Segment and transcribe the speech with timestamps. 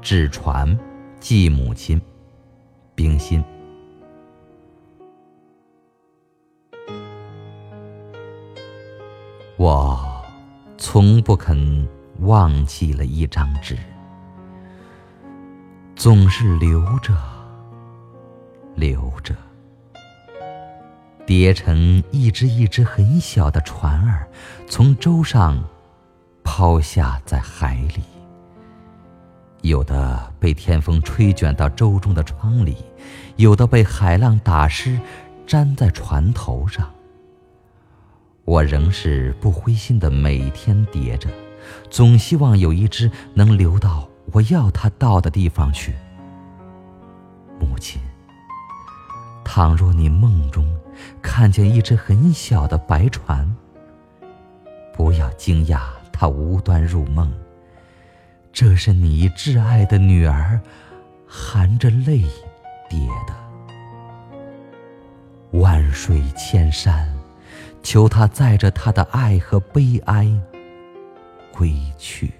[0.00, 0.78] 纸船
[1.20, 2.00] 寄母亲，
[2.94, 3.42] 冰心。
[9.56, 10.24] 我
[10.78, 11.86] 从不肯
[12.20, 13.76] 忘记了一张纸，
[15.96, 17.12] 总是留着，
[18.76, 19.34] 留着，
[21.26, 24.28] 叠成一只一只很小的船儿，
[24.68, 25.62] 从舟上
[26.44, 28.02] 抛下在海里。
[29.62, 32.76] 有的被天风吹卷到舟中的窗里，
[33.36, 34.98] 有的被海浪打湿，
[35.46, 36.88] 粘在船头上。
[38.44, 41.28] 我仍是不灰心的，每天叠着，
[41.90, 45.94] 总希望有一只能流到我要它到的地方去。
[47.60, 48.00] 母亲，
[49.44, 50.64] 倘若你梦中
[51.20, 53.54] 看见一只很小的白船，
[54.94, 55.80] 不要惊讶
[56.12, 57.30] 它无端入梦，
[58.60, 60.60] 这是你挚爱的女儿
[61.28, 62.22] 含着泪
[62.90, 63.32] 叠的。
[65.52, 67.08] 万水千山。
[67.84, 70.28] 求他载着他的爱和悲哀
[71.52, 72.32] 归去。